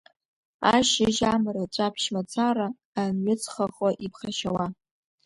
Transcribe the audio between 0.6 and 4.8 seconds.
Ашьыжь, амра, ҵәаԥшь мацара, анҩыҵхахо иԥхашьауа.